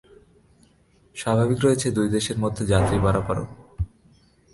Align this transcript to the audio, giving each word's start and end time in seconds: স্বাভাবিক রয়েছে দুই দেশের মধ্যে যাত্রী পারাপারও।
স্বাভাবিক 1.15 1.59
রয়েছে 1.65 1.87
দুই 1.91 2.07
দেশের 2.15 2.37
মধ্যে 2.37 2.63
যাত্রী 2.65 2.97
পারাপারও। 3.05 3.45